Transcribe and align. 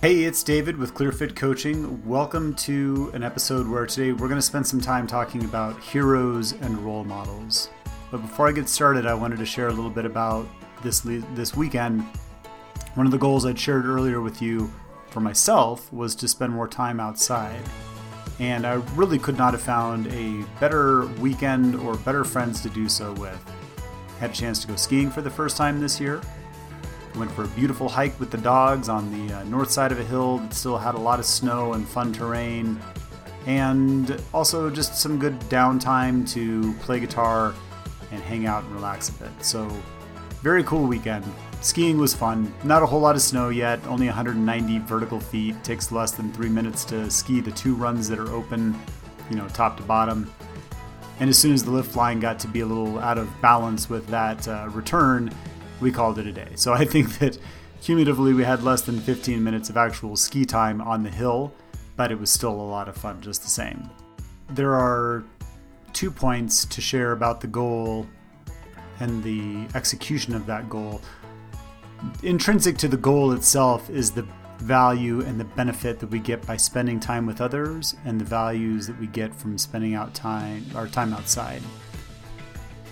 Hey, 0.00 0.22
it's 0.22 0.44
David 0.44 0.76
with 0.76 0.94
ClearFit 0.94 1.34
Coaching. 1.34 2.06
Welcome 2.06 2.54
to 2.54 3.10
an 3.14 3.24
episode 3.24 3.66
where 3.66 3.84
today 3.84 4.12
we're 4.12 4.28
going 4.28 4.38
to 4.38 4.42
spend 4.42 4.64
some 4.64 4.80
time 4.80 5.08
talking 5.08 5.44
about 5.44 5.82
heroes 5.82 6.52
and 6.52 6.78
role 6.78 7.02
models. 7.02 7.68
But 8.12 8.18
before 8.18 8.46
I 8.46 8.52
get 8.52 8.68
started, 8.68 9.06
I 9.06 9.14
wanted 9.14 9.40
to 9.40 9.44
share 9.44 9.66
a 9.66 9.72
little 9.72 9.90
bit 9.90 10.04
about 10.04 10.46
this 10.84 11.00
this 11.00 11.56
weekend. 11.56 12.02
One 12.94 13.06
of 13.06 13.10
the 13.10 13.18
goals 13.18 13.44
I'd 13.44 13.58
shared 13.58 13.86
earlier 13.86 14.20
with 14.20 14.40
you 14.40 14.72
for 15.10 15.18
myself 15.18 15.92
was 15.92 16.14
to 16.14 16.28
spend 16.28 16.52
more 16.52 16.68
time 16.68 17.00
outside. 17.00 17.60
And 18.38 18.64
I 18.64 18.74
really 18.94 19.18
could 19.18 19.36
not 19.36 19.52
have 19.52 19.62
found 19.62 20.06
a 20.12 20.44
better 20.60 21.06
weekend 21.16 21.74
or 21.74 21.96
better 21.96 22.22
friends 22.22 22.60
to 22.60 22.68
do 22.68 22.88
so 22.88 23.14
with. 23.14 23.52
Had 24.20 24.30
a 24.30 24.32
chance 24.32 24.60
to 24.60 24.68
go 24.68 24.76
skiing 24.76 25.10
for 25.10 25.22
the 25.22 25.30
first 25.30 25.56
time 25.56 25.80
this 25.80 25.98
year 25.98 26.20
Went 27.18 27.32
for 27.32 27.42
a 27.42 27.48
beautiful 27.48 27.88
hike 27.88 28.18
with 28.20 28.30
the 28.30 28.38
dogs 28.38 28.88
on 28.88 29.10
the 29.10 29.34
uh, 29.34 29.42
north 29.44 29.72
side 29.72 29.90
of 29.90 29.98
a 29.98 30.04
hill 30.04 30.38
that 30.38 30.54
still 30.54 30.78
had 30.78 30.94
a 30.94 30.98
lot 30.98 31.18
of 31.18 31.24
snow 31.24 31.72
and 31.72 31.86
fun 31.86 32.12
terrain. 32.12 32.80
And 33.46 34.22
also 34.32 34.70
just 34.70 34.94
some 34.94 35.18
good 35.18 35.36
downtime 35.50 36.30
to 36.34 36.74
play 36.74 37.00
guitar 37.00 37.54
and 38.12 38.22
hang 38.22 38.46
out 38.46 38.62
and 38.62 38.72
relax 38.72 39.08
a 39.08 39.12
bit. 39.14 39.30
So, 39.40 39.68
very 40.42 40.62
cool 40.62 40.86
weekend. 40.86 41.24
Skiing 41.60 41.98
was 41.98 42.14
fun. 42.14 42.54
Not 42.62 42.84
a 42.84 42.86
whole 42.86 43.00
lot 43.00 43.16
of 43.16 43.22
snow 43.22 43.48
yet, 43.48 43.84
only 43.88 44.06
190 44.06 44.78
vertical 44.80 45.18
feet. 45.18 45.64
Takes 45.64 45.90
less 45.90 46.12
than 46.12 46.32
three 46.32 46.48
minutes 46.48 46.84
to 46.84 47.10
ski 47.10 47.40
the 47.40 47.50
two 47.50 47.74
runs 47.74 48.08
that 48.10 48.20
are 48.20 48.30
open, 48.30 48.80
you 49.28 49.34
know, 49.34 49.48
top 49.48 49.76
to 49.78 49.82
bottom. 49.82 50.32
And 51.18 51.28
as 51.28 51.36
soon 51.36 51.52
as 51.52 51.64
the 51.64 51.72
lift 51.72 51.96
line 51.96 52.20
got 52.20 52.38
to 52.40 52.46
be 52.46 52.60
a 52.60 52.66
little 52.66 53.00
out 53.00 53.18
of 53.18 53.28
balance 53.40 53.90
with 53.90 54.06
that 54.06 54.46
uh, 54.46 54.68
return, 54.70 55.34
we 55.80 55.92
called 55.92 56.18
it 56.18 56.26
a 56.26 56.32
day. 56.32 56.48
So 56.54 56.72
I 56.72 56.84
think 56.84 57.18
that 57.18 57.38
cumulatively 57.80 58.32
we 58.32 58.44
had 58.44 58.62
less 58.62 58.82
than 58.82 59.00
15 59.00 59.42
minutes 59.42 59.70
of 59.70 59.76
actual 59.76 60.16
ski 60.16 60.44
time 60.44 60.80
on 60.80 61.02
the 61.02 61.10
hill, 61.10 61.52
but 61.96 62.10
it 62.10 62.18
was 62.18 62.30
still 62.30 62.52
a 62.52 62.68
lot 62.68 62.88
of 62.88 62.96
fun 62.96 63.20
just 63.20 63.42
the 63.42 63.48
same. 63.48 63.88
There 64.50 64.74
are 64.74 65.24
two 65.92 66.10
points 66.10 66.64
to 66.66 66.80
share 66.80 67.12
about 67.12 67.40
the 67.40 67.46
goal 67.46 68.06
and 69.00 69.22
the 69.22 69.66
execution 69.76 70.34
of 70.34 70.46
that 70.46 70.68
goal. 70.68 71.00
Intrinsic 72.22 72.78
to 72.78 72.88
the 72.88 72.96
goal 72.96 73.32
itself 73.32 73.90
is 73.90 74.10
the 74.10 74.26
value 74.58 75.20
and 75.22 75.38
the 75.38 75.44
benefit 75.44 76.00
that 76.00 76.08
we 76.08 76.18
get 76.18 76.44
by 76.46 76.56
spending 76.56 76.98
time 76.98 77.26
with 77.26 77.40
others 77.40 77.94
and 78.04 78.20
the 78.20 78.24
values 78.24 78.86
that 78.86 78.98
we 78.98 79.06
get 79.06 79.34
from 79.34 79.56
spending 79.56 79.94
out 79.94 80.14
time 80.14 80.64
our 80.74 80.88
time 80.88 81.12
outside. 81.12 81.62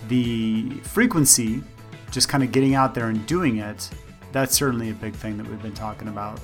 The 0.08 0.70
frequency 0.82 1.62
just 2.10 2.28
kind 2.28 2.42
of 2.42 2.52
getting 2.52 2.74
out 2.74 2.94
there 2.94 3.08
and 3.08 3.26
doing 3.26 3.58
it, 3.58 3.90
that's 4.32 4.54
certainly 4.54 4.90
a 4.90 4.94
big 4.94 5.14
thing 5.14 5.36
that 5.36 5.48
we've 5.48 5.62
been 5.62 5.74
talking 5.74 6.08
about 6.08 6.40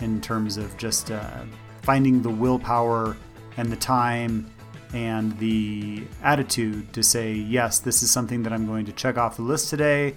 in 0.00 0.20
terms 0.20 0.56
of 0.56 0.76
just 0.76 1.10
uh, 1.10 1.42
finding 1.82 2.22
the 2.22 2.30
willpower 2.30 3.16
and 3.56 3.70
the 3.70 3.76
time 3.76 4.50
and 4.94 5.36
the 5.38 6.04
attitude 6.22 6.92
to 6.92 7.02
say, 7.02 7.32
yes, 7.32 7.78
this 7.78 8.02
is 8.02 8.10
something 8.10 8.42
that 8.42 8.52
I'm 8.52 8.66
going 8.66 8.86
to 8.86 8.92
check 8.92 9.18
off 9.18 9.36
the 9.36 9.42
list 9.42 9.68
today. 9.70 10.14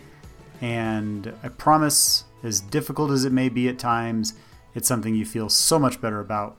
And 0.62 1.34
I 1.44 1.50
promise, 1.50 2.26
as 2.44 2.62
difficult 2.62 3.12
as 3.12 3.26
it 3.26 3.32
may 3.32 3.50
be 3.50 3.68
at 3.68 3.80
times, 3.80 4.34
it's 4.76 4.88
something 4.88 5.16
you 5.16 5.26
feel 5.26 5.50
so 5.50 5.78
much 5.78 6.00
better 6.00 6.20
about 6.20 6.58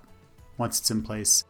once 0.58 0.80
it's 0.80 0.91
in 0.91 1.03
place. 1.03 1.44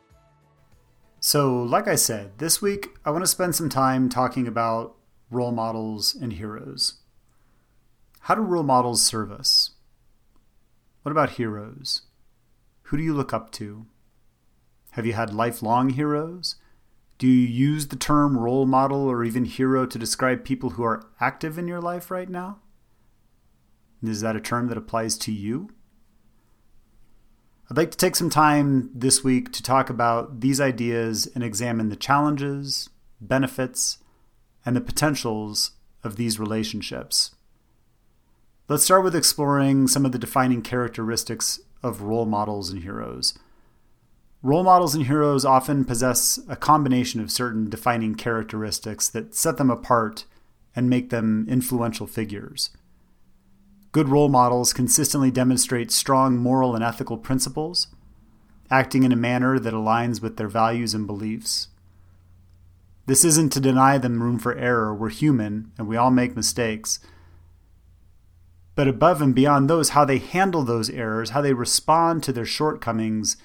So, 1.20 1.62
like 1.62 1.88
I 1.88 1.94
said, 1.94 2.38
this 2.38 2.60
week 2.60 2.90
I 3.04 3.10
want 3.10 3.22
to 3.22 3.28
spend 3.28 3.54
some 3.54 3.68
time 3.68 4.08
talking 4.08 4.46
about 4.46 4.96
role 5.32 5.52
models, 5.52 6.14
and 6.14 6.34
heroes. 6.34 7.00
How 8.20 8.34
do 8.34 8.42
role 8.42 8.62
models 8.62 9.02
serve 9.02 9.32
us? 9.32 9.70
What 11.02 11.12
about 11.12 11.30
heroes? 11.30 12.02
Who 12.84 12.96
do 12.96 13.02
you 13.02 13.14
look 13.14 13.32
up 13.32 13.50
to? 13.52 13.86
Have 14.92 15.06
you 15.06 15.14
had 15.14 15.32
lifelong 15.32 15.90
heroes? 15.90 16.56
Do 17.18 17.26
you 17.26 17.46
use 17.46 17.88
the 17.88 17.96
term 17.96 18.38
role 18.38 18.66
model 18.66 19.08
or 19.08 19.24
even 19.24 19.44
hero 19.44 19.86
to 19.86 19.98
describe 19.98 20.44
people 20.44 20.70
who 20.70 20.82
are 20.82 21.08
active 21.20 21.56
in 21.58 21.66
your 21.66 21.80
life 21.80 22.10
right 22.10 22.28
now? 22.28 22.58
Is 24.02 24.20
that 24.20 24.36
a 24.36 24.40
term 24.40 24.68
that 24.68 24.76
applies 24.76 25.16
to 25.18 25.32
you? 25.32 25.70
I'd 27.70 27.76
like 27.76 27.90
to 27.92 27.96
take 27.96 28.16
some 28.16 28.28
time 28.28 28.90
this 28.92 29.24
week 29.24 29.52
to 29.52 29.62
talk 29.62 29.88
about 29.88 30.40
these 30.40 30.60
ideas 30.60 31.26
and 31.34 31.42
examine 31.42 31.88
the 31.88 31.96
challenges, 31.96 32.90
benefits, 33.20 33.98
and 34.64 34.76
the 34.76 34.80
potentials 34.80 35.72
of 36.04 36.16
these 36.16 36.38
relationships. 36.38 37.34
Let's 38.68 38.84
start 38.84 39.04
with 39.04 39.16
exploring 39.16 39.88
some 39.88 40.06
of 40.06 40.12
the 40.12 40.18
defining 40.18 40.62
characteristics 40.62 41.60
of 41.82 42.02
role 42.02 42.26
models 42.26 42.70
and 42.70 42.82
heroes. 42.82 43.38
Role 44.42 44.64
models 44.64 44.94
and 44.94 45.06
heroes 45.06 45.44
often 45.44 45.84
possess 45.84 46.40
a 46.48 46.56
combination 46.56 47.20
of 47.20 47.30
certain 47.30 47.70
defining 47.70 48.14
characteristics 48.14 49.08
that 49.10 49.34
set 49.34 49.56
them 49.56 49.70
apart 49.70 50.24
and 50.74 50.90
make 50.90 51.10
them 51.10 51.46
influential 51.48 52.06
figures. 52.06 52.70
Good 53.92 54.08
role 54.08 54.28
models 54.28 54.72
consistently 54.72 55.30
demonstrate 55.30 55.90
strong 55.90 56.38
moral 56.38 56.74
and 56.74 56.82
ethical 56.82 57.18
principles, 57.18 57.88
acting 58.70 59.02
in 59.02 59.12
a 59.12 59.16
manner 59.16 59.58
that 59.58 59.74
aligns 59.74 60.22
with 60.22 60.38
their 60.38 60.48
values 60.48 60.94
and 60.94 61.06
beliefs. 61.06 61.68
This 63.06 63.24
isn't 63.24 63.52
to 63.52 63.60
deny 63.60 63.98
them 63.98 64.22
room 64.22 64.38
for 64.38 64.54
error. 64.54 64.94
We're 64.94 65.10
human 65.10 65.72
and 65.76 65.88
we 65.88 65.96
all 65.96 66.10
make 66.10 66.36
mistakes. 66.36 67.00
But 68.74 68.88
above 68.88 69.20
and 69.20 69.34
beyond 69.34 69.68
those, 69.68 69.90
how 69.90 70.04
they 70.04 70.18
handle 70.18 70.62
those 70.62 70.88
errors, 70.88 71.30
how 71.30 71.40
they 71.42 71.52
respond 71.52 72.22
to 72.22 72.32
their 72.32 72.46
shortcomings, 72.46 73.36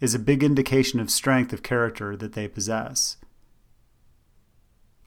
is 0.00 0.14
a 0.14 0.20
big 0.20 0.44
indication 0.44 1.00
of 1.00 1.10
strength 1.10 1.52
of 1.52 1.62
character 1.62 2.16
that 2.16 2.34
they 2.34 2.46
possess. 2.46 3.16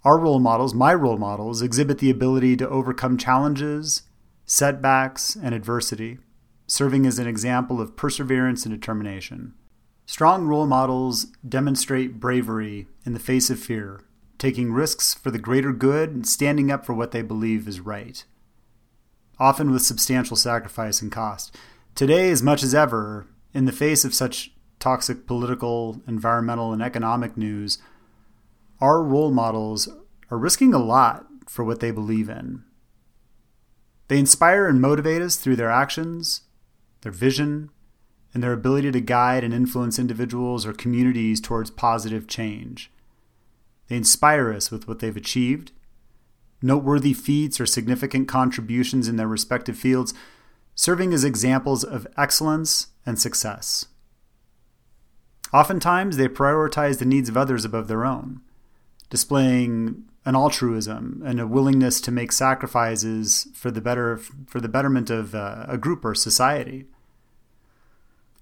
Our 0.04 0.18
role 0.18 0.40
models, 0.40 0.74
my 0.74 0.94
role 0.94 1.18
models, 1.18 1.62
exhibit 1.62 2.00
the 2.00 2.10
ability 2.10 2.58
to 2.58 2.70
overcome 2.70 3.18
challenges, 3.18 4.02
setbacks, 4.46 5.36
and 5.36 5.54
adversity, 5.54 6.18
serving 6.68 7.06
as 7.06 7.20
an 7.20 7.28
example 7.28 7.80
of 7.80 7.96
perseverance 7.96 8.66
and 8.66 8.74
determination. 8.74 9.54
Strong 10.12 10.46
role 10.46 10.68
models 10.68 11.28
demonstrate 11.48 12.20
bravery 12.20 12.86
in 13.06 13.14
the 13.14 13.18
face 13.20 13.50
of 13.50 13.58
fear, 13.58 14.02
taking 14.38 14.74
risks 14.74 15.14
for 15.14 15.32
the 15.32 15.40
greater 15.40 15.72
good 15.72 16.10
and 16.10 16.28
standing 16.28 16.70
up 16.70 16.86
for 16.86 16.94
what 16.94 17.12
they 17.12 17.22
believe 17.22 17.66
is 17.66 17.80
right, 17.80 18.26
often 19.40 19.72
with 19.72 19.84
substantial 19.84 20.36
sacrifice 20.36 21.02
and 21.02 21.14
cost. 21.14 21.56
Today, 21.96 22.30
as 22.30 22.44
much 22.44 22.62
as 22.62 22.76
ever, 22.76 23.26
in 23.54 23.64
the 23.64 23.72
face 23.72 24.04
of 24.04 24.14
such 24.14 24.52
toxic 24.80 25.26
political, 25.26 26.02
environmental, 26.06 26.74
and 26.74 26.82
economic 26.82 27.38
news, 27.38 27.78
our 28.82 29.02
role 29.02 29.32
models 29.32 29.88
are 30.30 30.38
risking 30.38 30.74
a 30.74 30.78
lot 30.78 31.26
for 31.48 31.64
what 31.64 31.80
they 31.80 31.90
believe 31.90 32.28
in. 32.28 32.66
They 34.10 34.20
inspire 34.20 34.68
and 34.68 34.82
motivate 34.82 35.22
us 35.22 35.38
through 35.38 35.56
their 35.56 35.72
actions, 35.72 36.42
their 37.00 37.14
vision, 37.14 37.70
and 38.34 38.42
their 38.42 38.54
ability 38.54 38.92
to 38.92 39.02
guide 39.02 39.44
and 39.44 39.54
influence 39.54 40.00
individuals 40.00 40.66
or 40.66 40.74
communities 40.74 41.42
towards 41.42 41.70
positive 41.70 42.28
change. 42.28 42.92
They 43.88 43.98
inspire 43.98 44.54
us 44.54 44.72
with 44.72 44.88
what 44.88 45.00
they've 45.00 45.18
achieved, 45.18 45.72
noteworthy 46.62 47.14
feats 47.14 47.60
or 47.60 47.66
significant 47.66 48.28
contributions 48.28 49.08
in 49.08 49.18
their 49.18 49.28
respective 49.28 49.78
fields, 49.78 50.14
serving 50.76 51.14
as 51.14 51.24
examples 51.24 51.84
of 51.84 52.08
excellence 52.18 52.88
and 53.06 53.20
success. 53.20 53.88
Oftentimes, 55.54 56.16
they 56.16 56.30
prioritize 56.30 57.00
the 57.00 57.06
needs 57.06 57.28
of 57.28 57.36
others 57.36 57.66
above 57.66 57.88
their 57.88 58.06
own, 58.06 58.40
displaying 59.10 60.04
an 60.24 60.36
altruism 60.36 61.22
and 61.26 61.40
a 61.40 61.48
willingness 61.48 62.00
to 62.00 62.12
make 62.12 62.32
sacrifices 62.32 63.48
for 63.54 63.72
the 63.72 63.82
better 63.82 64.18
for 64.48 64.62
the 64.62 64.70
betterment 64.70 65.10
of 65.10 65.34
uh, 65.34 65.66
a 65.68 65.78
group 65.78 66.06
or 66.06 66.14
society. 66.14 66.86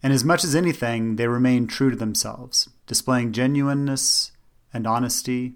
And 0.02 0.14
as 0.14 0.24
much 0.24 0.44
as 0.44 0.56
anything, 0.56 1.18
they 1.18 1.28
remain 1.28 1.68
true 1.68 1.90
to 1.90 1.96
themselves, 1.96 2.70
displaying 2.88 3.34
genuineness 3.34 4.32
and 4.74 4.88
honesty, 4.88 5.56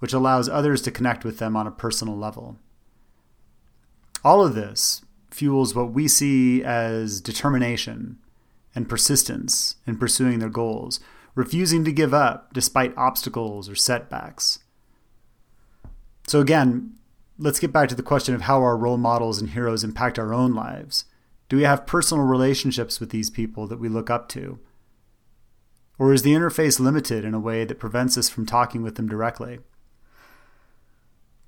which 0.00 0.12
allows 0.12 0.48
others 0.48 0.82
to 0.82 0.90
connect 0.90 1.24
with 1.24 1.38
them 1.38 1.56
on 1.56 1.66
a 1.66 1.70
personal 1.70 2.16
level. 2.16 2.58
All 4.22 4.44
of 4.44 4.54
this 4.54 5.02
fuels 5.30 5.74
what 5.74 5.92
we 5.92 6.08
see 6.08 6.62
as 6.62 7.20
determination 7.20 8.18
and 8.74 8.88
persistence 8.88 9.76
in 9.86 9.98
pursuing 9.98 10.38
their 10.38 10.48
goals, 10.48 11.00
refusing 11.34 11.84
to 11.84 11.92
give 11.92 12.12
up 12.12 12.52
despite 12.52 12.96
obstacles 12.96 13.68
or 13.68 13.74
setbacks. 13.74 14.60
So, 16.26 16.40
again, 16.40 16.94
let's 17.38 17.60
get 17.60 17.72
back 17.72 17.88
to 17.88 17.94
the 17.94 18.02
question 18.02 18.34
of 18.34 18.42
how 18.42 18.62
our 18.62 18.76
role 18.76 18.96
models 18.96 19.40
and 19.40 19.50
heroes 19.50 19.84
impact 19.84 20.18
our 20.18 20.32
own 20.32 20.54
lives. 20.54 21.04
Do 21.48 21.56
we 21.56 21.64
have 21.64 21.86
personal 21.86 22.24
relationships 22.24 23.00
with 23.00 23.10
these 23.10 23.30
people 23.30 23.66
that 23.66 23.78
we 23.78 23.88
look 23.88 24.10
up 24.10 24.28
to? 24.30 24.58
Or 25.98 26.12
is 26.12 26.22
the 26.22 26.32
interface 26.32 26.80
limited 26.80 27.24
in 27.24 27.34
a 27.34 27.40
way 27.40 27.64
that 27.64 27.78
prevents 27.78 28.18
us 28.18 28.28
from 28.28 28.46
talking 28.46 28.82
with 28.82 28.96
them 28.96 29.08
directly? 29.08 29.60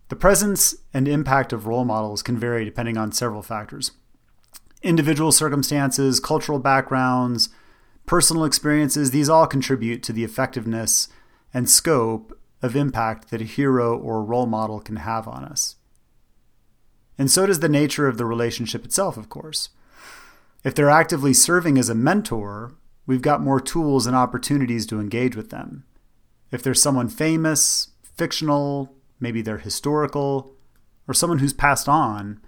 The 0.09 0.17
presence 0.17 0.77
and 0.95 1.09
impact 1.09 1.53
of 1.53 1.67
role 1.67 1.85
models 1.85 2.23
can 2.23 2.39
vary 2.39 2.65
depending 2.65 2.97
on 2.97 3.11
several 3.11 3.43
factors. 3.43 3.93
Individual 4.83 5.33
circumstances, 5.33 6.21
cultural 6.21 6.61
backgrounds, 6.61 7.49
personal 8.05 8.45
experiences, 8.45 9.11
these 9.11 9.29
all 9.29 9.49
contribute 9.49 10.03
to 10.05 10.13
the 10.13 10.23
effectiveness 10.23 11.09
and 11.53 11.69
scope 11.69 12.39
of 12.63 12.77
impact 12.77 13.31
that 13.31 13.41
a 13.41 13.45
hero 13.45 13.99
or 13.99 14.23
role 14.23 14.47
model 14.47 14.81
can 14.81 14.97
have 14.97 15.27
on 15.27 15.45
us. 15.45 15.75
And 17.19 17.31
so 17.31 17.47
does 17.47 17.61
the 17.61 17.69
nature 17.69 18.07
of 18.07 18.19
the 18.19 18.27
relationship 18.27 18.85
itself, 18.85 19.17
of 19.17 19.29
course. 19.29 19.71
If 20.67 20.75
they're 20.75 20.91
actively 20.91 21.33
serving 21.33 21.79
as 21.79 21.89
a 21.89 21.95
mentor, 21.95 22.75
we've 23.07 23.23
got 23.23 23.41
more 23.41 23.61
tools 23.61 24.05
and 24.05 24.17
opportunities 24.17 24.85
to 24.87 24.99
engage 24.99 25.37
with 25.37 25.51
them. 25.51 25.85
If 26.51 26.61
there's 26.61 26.83
someone 26.83 27.09
famous, 27.09 27.91
fictional, 28.03 28.93
maybe 29.21 29.43
they're 29.43 29.59
historical, 29.59 30.57
or 31.07 31.15
someone 31.15 31.39
who's 31.39 31.53
passed 31.53 31.89
on, 31.89 32.41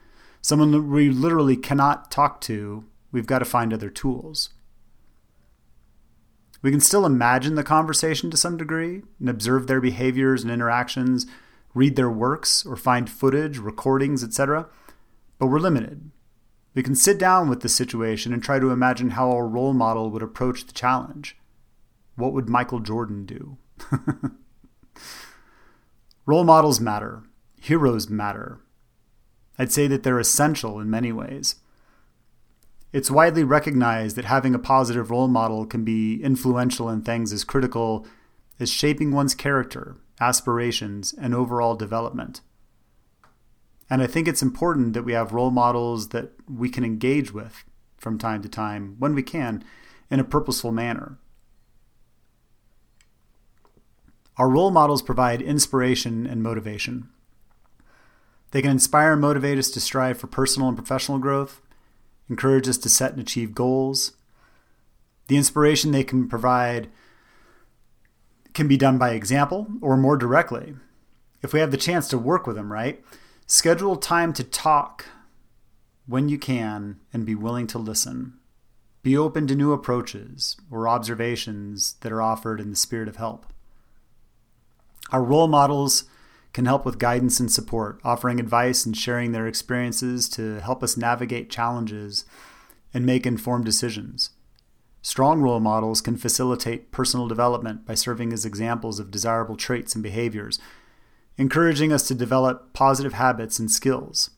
someone 0.42 0.90
we 0.90 1.10
literally 1.10 1.56
cannot 1.56 2.10
talk 2.10 2.40
to, 2.40 2.86
we've 3.12 3.28
got 3.28 3.38
to 3.38 3.44
find 3.44 3.72
other 3.72 3.88
tools. 3.88 4.50
We 6.60 6.72
can 6.72 6.80
still 6.80 7.06
imagine 7.06 7.54
the 7.54 7.62
conversation 7.62 8.32
to 8.32 8.36
some 8.36 8.56
degree 8.56 9.02
and 9.20 9.28
observe 9.28 9.68
their 9.68 9.80
behaviors 9.80 10.42
and 10.42 10.50
interactions, 10.50 11.24
read 11.72 11.94
their 11.94 12.10
works, 12.10 12.66
or 12.66 12.74
find 12.74 13.08
footage, 13.08 13.58
recordings, 13.58 14.24
etc., 14.24 14.66
but 15.38 15.46
we're 15.46 15.60
limited. 15.60 16.10
We 16.74 16.82
can 16.82 16.94
sit 16.94 17.18
down 17.18 17.48
with 17.48 17.60
the 17.60 17.68
situation 17.68 18.32
and 18.32 18.42
try 18.42 18.58
to 18.58 18.70
imagine 18.70 19.10
how 19.10 19.30
our 19.30 19.46
role 19.46 19.72
model 19.72 20.10
would 20.10 20.22
approach 20.22 20.66
the 20.66 20.72
challenge. 20.72 21.36
What 22.16 22.32
would 22.32 22.48
Michael 22.48 22.80
Jordan 22.80 23.26
do? 23.26 23.58
role 26.26 26.44
models 26.44 26.80
matter, 26.80 27.22
heroes 27.60 28.08
matter. 28.08 28.60
I'd 29.58 29.72
say 29.72 29.86
that 29.88 30.02
they're 30.02 30.20
essential 30.20 30.78
in 30.78 30.90
many 30.90 31.10
ways. 31.12 31.56
It's 32.92 33.10
widely 33.10 33.44
recognized 33.44 34.16
that 34.16 34.24
having 34.24 34.54
a 34.54 34.58
positive 34.58 35.10
role 35.10 35.28
model 35.28 35.66
can 35.66 35.84
be 35.84 36.22
influential 36.22 36.88
in 36.88 37.02
things 37.02 37.32
as 37.32 37.44
critical 37.44 38.06
as 38.58 38.70
shaping 38.70 39.12
one's 39.12 39.34
character, 39.34 39.96
aspirations, 40.20 41.12
and 41.12 41.34
overall 41.34 41.76
development. 41.76 42.40
And 43.90 44.02
I 44.02 44.06
think 44.06 44.28
it's 44.28 44.42
important 44.42 44.92
that 44.92 45.04
we 45.04 45.12
have 45.12 45.32
role 45.32 45.50
models 45.50 46.08
that 46.08 46.32
we 46.48 46.68
can 46.68 46.84
engage 46.84 47.32
with 47.32 47.64
from 47.96 48.18
time 48.18 48.42
to 48.42 48.48
time, 48.48 48.96
when 48.98 49.14
we 49.14 49.22
can, 49.22 49.64
in 50.10 50.20
a 50.20 50.24
purposeful 50.24 50.72
manner. 50.72 51.18
Our 54.36 54.48
role 54.48 54.70
models 54.70 55.02
provide 55.02 55.42
inspiration 55.42 56.26
and 56.26 56.42
motivation. 56.42 57.08
They 58.52 58.62
can 58.62 58.70
inspire 58.70 59.12
and 59.12 59.20
motivate 59.20 59.58
us 59.58 59.70
to 59.72 59.80
strive 59.80 60.18
for 60.18 60.26
personal 60.26 60.68
and 60.68 60.76
professional 60.76 61.18
growth, 61.18 61.60
encourage 62.30 62.68
us 62.68 62.78
to 62.78 62.88
set 62.88 63.12
and 63.12 63.20
achieve 63.20 63.54
goals. 63.54 64.12
The 65.26 65.36
inspiration 65.36 65.90
they 65.90 66.04
can 66.04 66.28
provide 66.28 66.88
can 68.54 68.68
be 68.68 68.76
done 68.76 68.96
by 68.96 69.10
example 69.10 69.66
or 69.80 69.96
more 69.96 70.16
directly. 70.16 70.74
If 71.42 71.52
we 71.52 71.60
have 71.60 71.70
the 71.70 71.76
chance 71.76 72.08
to 72.08 72.18
work 72.18 72.46
with 72.46 72.56
them, 72.56 72.72
right? 72.72 73.04
Schedule 73.50 73.96
time 73.96 74.34
to 74.34 74.44
talk 74.44 75.06
when 76.06 76.28
you 76.28 76.38
can 76.38 77.00
and 77.14 77.24
be 77.24 77.34
willing 77.34 77.66
to 77.68 77.78
listen. 77.78 78.34
Be 79.02 79.16
open 79.16 79.46
to 79.46 79.54
new 79.54 79.72
approaches 79.72 80.58
or 80.70 80.86
observations 80.86 81.94
that 82.02 82.12
are 82.12 82.20
offered 82.20 82.60
in 82.60 82.68
the 82.68 82.76
spirit 82.76 83.08
of 83.08 83.16
help. 83.16 83.46
Our 85.12 85.22
role 85.22 85.48
models 85.48 86.04
can 86.52 86.66
help 86.66 86.84
with 86.84 86.98
guidance 86.98 87.40
and 87.40 87.50
support, 87.50 87.98
offering 88.04 88.38
advice 88.38 88.84
and 88.84 88.94
sharing 88.94 89.32
their 89.32 89.46
experiences 89.46 90.28
to 90.30 90.60
help 90.60 90.82
us 90.82 90.98
navigate 90.98 91.48
challenges 91.48 92.26
and 92.92 93.06
make 93.06 93.24
informed 93.24 93.64
decisions. 93.64 94.28
Strong 95.00 95.40
role 95.40 95.60
models 95.60 96.02
can 96.02 96.18
facilitate 96.18 96.92
personal 96.92 97.26
development 97.26 97.86
by 97.86 97.94
serving 97.94 98.30
as 98.34 98.44
examples 98.44 99.00
of 99.00 99.10
desirable 99.10 99.56
traits 99.56 99.94
and 99.94 100.02
behaviors, 100.02 100.58
encouraging 101.38 101.92
us 101.92 102.06
to 102.08 102.14
develop 102.14 102.72
positive 102.74 103.14
habits 103.14 103.58
and 103.58 103.70
skills. 103.70 104.30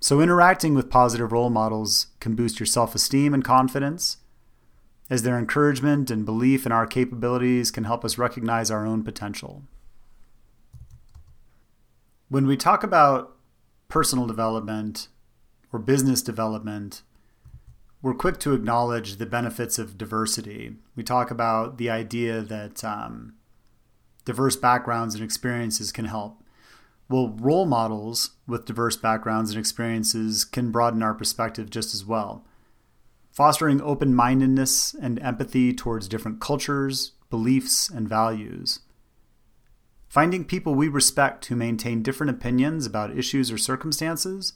So, 0.00 0.20
interacting 0.20 0.74
with 0.74 0.90
positive 0.90 1.32
role 1.32 1.48
models 1.48 2.08
can 2.20 2.34
boost 2.34 2.60
your 2.60 2.66
self 2.66 2.94
esteem 2.94 3.32
and 3.32 3.42
confidence, 3.42 4.18
as 5.08 5.22
their 5.22 5.38
encouragement 5.38 6.10
and 6.10 6.26
belief 6.26 6.66
in 6.66 6.72
our 6.72 6.86
capabilities 6.86 7.70
can 7.70 7.84
help 7.84 8.04
us 8.04 8.18
recognize 8.18 8.70
our 8.70 8.84
own 8.84 9.04
potential. 9.04 9.62
When 12.28 12.46
we 12.46 12.56
talk 12.56 12.82
about 12.82 13.36
personal 13.88 14.26
development 14.26 15.08
or 15.72 15.78
business 15.78 16.22
development, 16.22 17.02
we're 18.02 18.14
quick 18.14 18.38
to 18.40 18.52
acknowledge 18.52 19.16
the 19.16 19.26
benefits 19.26 19.78
of 19.78 19.96
diversity. 19.96 20.74
We 20.96 21.04
talk 21.04 21.30
about 21.30 21.78
the 21.78 21.88
idea 21.88 22.42
that 22.42 22.84
um, 22.84 23.34
diverse 24.26 24.56
backgrounds 24.56 25.14
and 25.14 25.24
experiences 25.24 25.90
can 25.90 26.04
help. 26.04 26.42
Well, 27.08 27.34
role 27.40 27.64
models 27.64 28.32
with 28.46 28.66
diverse 28.66 28.96
backgrounds 28.96 29.50
and 29.50 29.58
experiences 29.58 30.44
can 30.44 30.70
broaden 30.70 31.02
our 31.02 31.14
perspective 31.14 31.70
just 31.70 31.94
as 31.94 32.04
well. 32.04 32.44
Fostering 33.30 33.80
open 33.80 34.14
mindedness 34.14 34.92
and 34.94 35.18
empathy 35.20 35.72
towards 35.72 36.08
different 36.08 36.40
cultures, 36.40 37.12
beliefs, 37.30 37.88
and 37.88 38.08
values. 38.08 38.80
Finding 40.08 40.44
people 40.44 40.74
we 40.74 40.88
respect 40.88 41.46
who 41.46 41.56
maintain 41.56 42.02
different 42.02 42.30
opinions 42.30 42.86
about 42.86 43.16
issues 43.16 43.52
or 43.52 43.58
circumstances, 43.58 44.54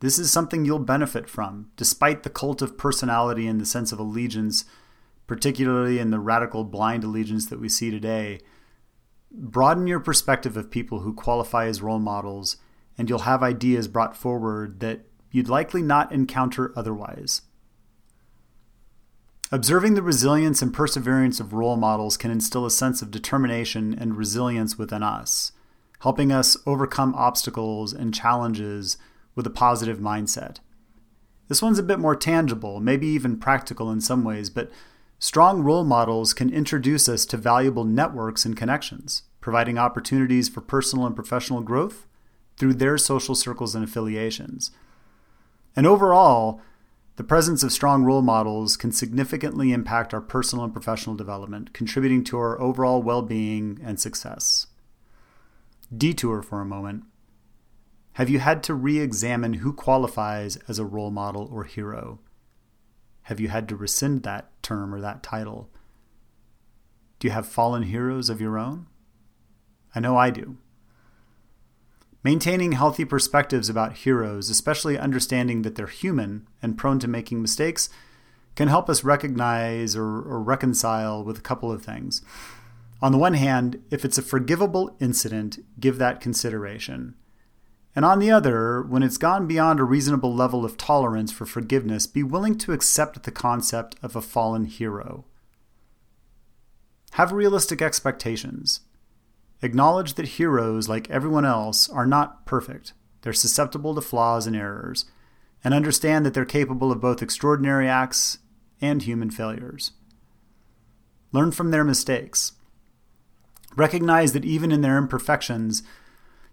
this 0.00 0.18
is 0.18 0.30
something 0.30 0.64
you'll 0.64 0.78
benefit 0.78 1.28
from, 1.28 1.70
despite 1.76 2.22
the 2.22 2.30
cult 2.30 2.62
of 2.62 2.78
personality 2.78 3.46
and 3.46 3.60
the 3.60 3.66
sense 3.66 3.92
of 3.92 3.98
allegiance, 3.98 4.64
particularly 5.26 5.98
in 5.98 6.10
the 6.10 6.18
radical 6.18 6.64
blind 6.64 7.04
allegiance 7.04 7.46
that 7.46 7.60
we 7.60 7.68
see 7.68 7.90
today. 7.90 8.40
Broaden 9.30 9.86
your 9.86 10.00
perspective 10.00 10.56
of 10.56 10.70
people 10.70 11.00
who 11.00 11.12
qualify 11.12 11.66
as 11.66 11.82
role 11.82 11.98
models, 11.98 12.56
and 12.96 13.08
you'll 13.08 13.20
have 13.20 13.42
ideas 13.42 13.88
brought 13.88 14.16
forward 14.16 14.80
that 14.80 15.00
you'd 15.30 15.48
likely 15.48 15.82
not 15.82 16.12
encounter 16.12 16.72
otherwise. 16.76 17.42
Observing 19.52 19.94
the 19.94 20.02
resilience 20.02 20.60
and 20.60 20.74
perseverance 20.74 21.38
of 21.38 21.52
role 21.52 21.76
models 21.76 22.16
can 22.16 22.30
instill 22.30 22.66
a 22.66 22.70
sense 22.70 23.00
of 23.00 23.12
determination 23.12 23.96
and 23.96 24.16
resilience 24.16 24.76
within 24.76 25.04
us, 25.04 25.52
helping 26.00 26.32
us 26.32 26.56
overcome 26.66 27.14
obstacles 27.14 27.92
and 27.92 28.12
challenges 28.12 28.96
with 29.36 29.46
a 29.46 29.50
positive 29.50 29.98
mindset. 29.98 30.58
This 31.48 31.62
one's 31.62 31.78
a 31.78 31.84
bit 31.84 32.00
more 32.00 32.16
tangible, 32.16 32.80
maybe 32.80 33.06
even 33.06 33.38
practical 33.38 33.90
in 33.92 34.00
some 34.00 34.24
ways, 34.24 34.50
but 34.50 34.70
strong 35.18 35.62
role 35.62 35.84
models 35.84 36.34
can 36.34 36.50
introduce 36.50 37.08
us 37.08 37.24
to 37.26 37.36
valuable 37.36 37.84
networks 37.84 38.44
and 38.44 38.56
connections, 38.56 39.22
providing 39.40 39.78
opportunities 39.78 40.48
for 40.48 40.60
personal 40.60 41.06
and 41.06 41.14
professional 41.14 41.60
growth 41.60 42.06
through 42.56 42.74
their 42.74 42.98
social 42.98 43.34
circles 43.34 43.74
and 43.74 43.84
affiliations. 43.84 44.70
And 45.74 45.86
overall, 45.86 46.60
the 47.16 47.24
presence 47.24 47.62
of 47.62 47.72
strong 47.72 48.04
role 48.04 48.22
models 48.22 48.76
can 48.76 48.92
significantly 48.92 49.72
impact 49.72 50.12
our 50.12 50.20
personal 50.20 50.64
and 50.64 50.72
professional 50.72 51.16
development, 51.16 51.72
contributing 51.72 52.22
to 52.24 52.38
our 52.38 52.60
overall 52.60 53.02
well 53.02 53.22
being 53.22 53.80
and 53.82 53.98
success. 53.98 54.66
Detour 55.96 56.42
for 56.42 56.60
a 56.60 56.66
moment. 56.66 57.04
Have 58.14 58.28
you 58.28 58.38
had 58.38 58.62
to 58.64 58.74
re 58.74 58.98
examine 58.98 59.54
who 59.54 59.72
qualifies 59.72 60.56
as 60.68 60.78
a 60.78 60.84
role 60.84 61.10
model 61.10 61.48
or 61.50 61.64
hero? 61.64 62.20
Have 63.26 63.40
you 63.40 63.48
had 63.48 63.68
to 63.70 63.76
rescind 63.76 64.22
that 64.22 64.50
term 64.62 64.94
or 64.94 65.00
that 65.00 65.24
title? 65.24 65.68
Do 67.18 67.26
you 67.26 67.32
have 67.32 67.48
fallen 67.48 67.82
heroes 67.82 68.30
of 68.30 68.40
your 68.40 68.56
own? 68.56 68.86
I 69.96 69.98
know 69.98 70.16
I 70.16 70.30
do. 70.30 70.58
Maintaining 72.22 72.70
healthy 72.70 73.04
perspectives 73.04 73.68
about 73.68 73.96
heroes, 73.96 74.48
especially 74.48 74.96
understanding 74.96 75.62
that 75.62 75.74
they're 75.74 75.88
human 75.88 76.46
and 76.62 76.78
prone 76.78 77.00
to 77.00 77.08
making 77.08 77.42
mistakes, 77.42 77.88
can 78.54 78.68
help 78.68 78.88
us 78.88 79.02
recognize 79.02 79.96
or, 79.96 80.04
or, 80.04 80.40
reconcile 80.40 81.24
with 81.24 81.36
a 81.36 81.42
couple 81.42 81.72
of 81.72 81.82
things. 81.82 82.22
On 83.02 83.10
the 83.10 83.18
one 83.18 83.34
hand, 83.34 83.82
if 83.90 84.04
it's 84.04 84.18
a 84.18 84.22
forgivable 84.22 84.96
incident, 85.00 85.58
give 85.80 85.98
that 85.98 86.20
consideration. 86.20 87.16
And 87.96 88.04
on 88.04 88.18
the 88.18 88.30
other, 88.30 88.82
when 88.82 89.02
it's 89.02 89.16
gone 89.16 89.46
beyond 89.46 89.80
a 89.80 89.84
reasonable 89.84 90.34
level 90.34 90.66
of 90.66 90.76
tolerance 90.76 91.32
for 91.32 91.46
forgiveness, 91.46 92.06
be 92.06 92.22
willing 92.22 92.58
to 92.58 92.74
accept 92.74 93.22
the 93.22 93.30
concept 93.30 93.96
of 94.02 94.14
a 94.14 94.20
fallen 94.20 94.66
hero. 94.66 95.24
Have 97.12 97.32
realistic 97.32 97.80
expectations. 97.80 98.80
Acknowledge 99.62 100.14
that 100.14 100.28
heroes, 100.28 100.90
like 100.90 101.08
everyone 101.08 101.46
else, 101.46 101.88
are 101.88 102.06
not 102.06 102.44
perfect. 102.44 102.92
They're 103.22 103.32
susceptible 103.32 103.94
to 103.94 104.02
flaws 104.02 104.46
and 104.46 104.54
errors, 104.54 105.06
and 105.64 105.72
understand 105.72 106.26
that 106.26 106.34
they're 106.34 106.44
capable 106.44 106.92
of 106.92 107.00
both 107.00 107.22
extraordinary 107.22 107.88
acts 107.88 108.36
and 108.78 109.00
human 109.00 109.30
failures. 109.30 109.92
Learn 111.32 111.50
from 111.50 111.70
their 111.70 111.84
mistakes. 111.84 112.52
Recognize 113.74 114.34
that 114.34 114.44
even 114.44 114.70
in 114.70 114.82
their 114.82 114.98
imperfections, 114.98 115.82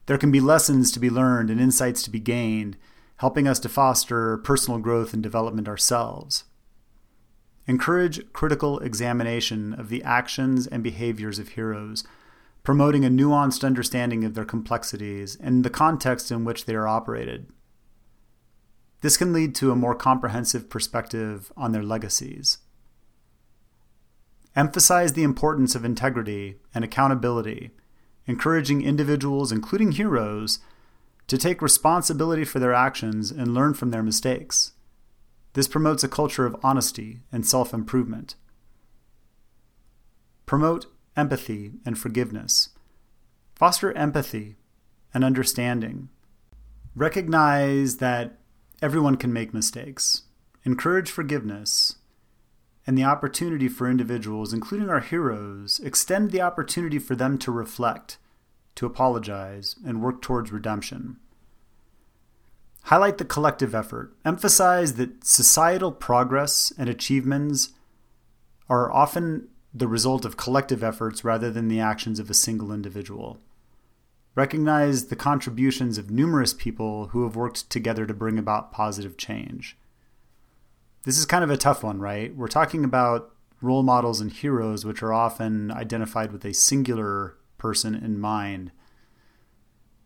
there 0.06 0.18
can 0.18 0.32
be 0.32 0.40
lessons 0.40 0.92
to 0.92 1.00
be 1.00 1.10
learned 1.10 1.50
and 1.50 1.62
insights 1.62 2.04
to 2.04 2.10
be 2.10 2.20
gained, 2.20 2.78
helping 3.18 3.48
us 3.48 3.60
to 3.60 3.70
foster 3.70 4.38
personal 4.38 4.80
growth 4.80 5.14
and 5.14 5.24
development 5.24 5.68
ourselves. 5.68 6.44
Encourage 7.68 8.32
critical 8.34 8.80
examination 8.80 9.74
of 9.74 9.88
the 9.88 10.04
actions 10.04 10.68
and 10.68 10.84
behaviors 10.84 11.40
of 11.40 11.50
heroes, 11.50 12.04
promoting 12.64 13.06
a 13.06 13.10
nuanced 13.10 13.64
understanding 13.64 14.26
of 14.26 14.34
their 14.34 14.46
complexities 14.46 15.38
and 15.38 15.64
the 15.64 15.70
context 15.70 16.32
in 16.32 16.44
which 16.44 16.66
they 16.66 16.76
are 16.76 16.88
operated. 16.88 17.48
This 19.02 19.18
can 19.18 19.34
lead 19.34 19.54
to 19.56 19.72
a 19.72 19.76
more 19.76 19.96
comprehensive 19.96 20.70
perspective 20.70 21.52
on 21.56 21.72
their 21.72 21.84
legacies. 21.84 22.60
Emphasize 24.56 25.14
the 25.14 25.24
importance 25.24 25.76
of 25.76 25.84
integrity 25.84 26.58
and 26.76 26.86
accountability, 26.86 27.72
encouraging 28.28 28.82
individuals, 28.82 29.52
including 29.52 29.94
heroes, 29.94 30.60
to 31.28 31.38
take 31.38 31.62
responsibility 31.62 32.44
for 32.44 32.60
their 32.60 32.74
actions 32.74 33.32
and 33.32 33.54
learn 33.54 33.74
from 33.74 33.92
their 33.92 34.04
mistakes. 34.04 34.74
This 35.54 35.68
promotes 35.68 36.04
a 36.04 36.10
culture 36.10 36.46
of 36.46 36.56
honesty 36.64 37.22
and 37.32 37.46
self 37.46 37.74
improvement. 37.74 38.36
Promote 40.46 40.88
empathy 41.16 41.74
and 41.86 41.98
forgiveness. 41.98 42.70
Foster 43.56 43.94
empathy 43.94 44.56
and 45.14 45.24
understanding. 45.24 46.10
Recognize 46.96 47.98
that 47.98 48.40
everyone 48.82 49.16
can 49.16 49.32
make 49.32 49.54
mistakes. 49.54 50.24
Encourage 50.64 51.10
forgiveness 51.10 51.96
and 52.86 52.98
the 52.98 53.04
opportunity 53.04 53.68
for 53.68 53.90
individuals, 53.90 54.54
including 54.54 54.90
our 54.90 55.00
heroes, 55.00 55.80
extend 55.84 56.32
the 56.32 56.42
opportunity 56.42 57.00
for 57.00 57.16
them 57.16 57.38
to 57.38 57.52
reflect, 57.52 58.18
to 58.76 58.86
apologize, 58.86 59.76
and 59.86 60.02
work 60.02 60.22
towards 60.22 60.52
redemption. 60.52 61.18
Highlight 62.88 63.18
the 63.18 63.26
collective 63.26 63.74
effort. 63.74 64.14
Emphasize 64.26 64.96
that 64.96 65.26
societal 65.26 65.92
progress 65.92 66.74
and 66.78 66.90
achievements 66.90 67.70
are 68.68 68.92
often 68.92 69.48
the 69.74 69.88
result 69.88 70.26
of 70.26 70.38
collective 70.38 70.84
efforts 70.84 71.24
rather 71.24 71.50
than 71.50 71.70
the 71.70 71.80
actions 71.80 72.20
of 72.20 72.30
a 72.30 72.34
single 72.34 72.72
individual. 72.72 73.40
Recognize 74.36 75.06
the 75.06 75.16
contributions 75.16 75.98
of 75.98 76.12
numerous 76.12 76.54
people 76.54 77.08
who 77.08 77.24
have 77.24 77.36
worked 77.36 77.70
together 77.70 78.06
to 78.06 78.14
bring 78.14 78.38
about 78.38 78.72
positive 78.72 79.16
change. 79.16 79.78
This 81.04 81.18
is 81.18 81.26
kind 81.26 81.44
of 81.44 81.50
a 81.50 81.58
tough 81.58 81.84
one, 81.84 82.00
right? 82.00 82.36
We're 82.36 82.48
talking 82.48 82.84
about 82.84 83.32
role 83.62 83.84
models 83.84 84.22
and 84.22 84.32
heroes, 84.32 84.86
which 84.86 85.04
are 85.04 85.14
often 85.14 85.72
identified 85.72 86.32
with 86.32 86.46
a 86.46 86.54
singular 86.54 87.38
person 87.58 87.96
in 87.96 88.20
mind 88.20 88.72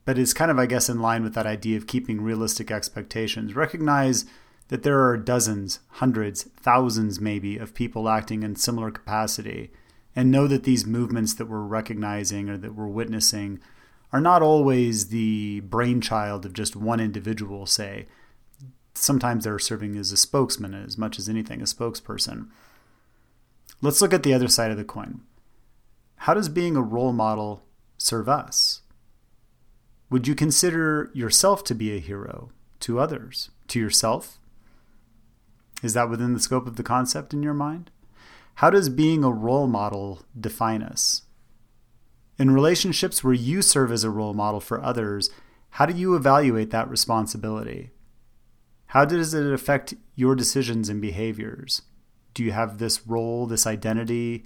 but 0.07 0.17
it's 0.17 0.33
kind 0.33 0.49
of, 0.49 0.57
I 0.57 0.67
guess, 0.67 0.87
in 0.87 1.01
line 1.01 1.21
with 1.21 1.33
that 1.33 1.45
idea 1.45 1.75
of 1.75 1.85
keeping 1.85 2.21
realistic 2.21 2.71
expectations. 2.71 3.57
Recognize 3.57 4.23
that 4.69 4.83
there 4.83 5.05
are 5.05 5.17
dozens, 5.17 5.81
hundreds, 5.89 6.43
thousands 6.43 7.19
maybe 7.19 7.57
of 7.57 7.73
people 7.73 8.07
acting 8.07 8.41
in 8.41 8.55
similar 8.55 8.89
capacity, 8.89 9.69
and 10.15 10.31
know 10.31 10.47
that 10.47 10.63
these 10.63 10.85
movements 10.85 11.33
that 11.33 11.47
we're 11.47 11.59
recognizing 11.59 12.47
or 12.47 12.57
that 12.57 12.73
we're 12.73 12.87
witnessing 12.87 13.59
are 14.13 14.21
not 14.21 14.41
always 14.41 15.09
the 15.09 15.59
brainchild 15.59 16.45
of 16.45 16.53
just 16.53 16.77
one 16.77 17.01
individual, 17.01 17.65
say. 17.65 18.05
Sometimes 18.97 19.43
they're 19.43 19.59
serving 19.59 19.95
as 19.95 20.11
a 20.11 20.17
spokesman 20.17 20.73
as 20.73 20.97
much 20.97 21.19
as 21.19 21.29
anything, 21.29 21.61
a 21.61 21.65
spokesperson. 21.65 22.47
Let's 23.81 24.01
look 24.01 24.13
at 24.13 24.23
the 24.23 24.33
other 24.33 24.47
side 24.47 24.71
of 24.71 24.77
the 24.77 24.83
coin. 24.83 25.21
How 26.21 26.33
does 26.33 26.49
being 26.49 26.75
a 26.75 26.81
role 26.81 27.13
model 27.13 27.63
serve 27.97 28.27
us? 28.27 28.81
Would 30.09 30.27
you 30.27 30.33
consider 30.33 31.11
yourself 31.13 31.63
to 31.65 31.75
be 31.75 31.95
a 31.95 31.99
hero 31.99 32.49
to 32.81 32.99
others, 32.99 33.51
to 33.67 33.79
yourself? 33.79 34.39
Is 35.83 35.93
that 35.93 36.09
within 36.09 36.33
the 36.33 36.39
scope 36.39 36.65
of 36.65 36.75
the 36.75 36.83
concept 36.83 37.33
in 37.33 37.43
your 37.43 37.53
mind? 37.53 37.91
How 38.55 38.71
does 38.71 38.89
being 38.89 39.23
a 39.23 39.29
role 39.29 39.67
model 39.67 40.23
define 40.39 40.81
us? 40.81 41.21
In 42.39 42.49
relationships 42.49 43.23
where 43.23 43.33
you 43.33 43.61
serve 43.61 43.91
as 43.91 44.03
a 44.03 44.09
role 44.09 44.33
model 44.33 44.59
for 44.59 44.83
others, 44.83 45.29
how 45.71 45.85
do 45.85 45.95
you 45.95 46.15
evaluate 46.15 46.71
that 46.71 46.89
responsibility? 46.89 47.91
How 48.87 49.03
does 49.03 49.33
it 49.33 49.51
affect 49.51 49.95
your 50.15 50.35
decisions 50.35 50.87
and 50.87 51.01
behaviors? 51.01 51.81
Do 52.33 52.43
you 52.43 52.51
have 52.51 52.77
this 52.77 53.05
role, 53.05 53.45
this 53.45 53.67
identity, 53.67 54.45